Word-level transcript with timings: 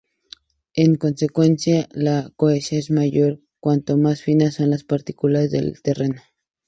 En 0.73 0.95
consecuencia, 0.95 1.87
la 1.91 2.31
cohesión 2.35 2.79
es 2.79 2.89
mayor 2.89 3.39
cuanto 3.59 3.99
más 3.99 4.23
finas 4.23 4.55
son 4.55 4.71
las 4.71 4.83
partículas 4.83 5.51
del 5.51 5.79
terreno. 5.83 6.23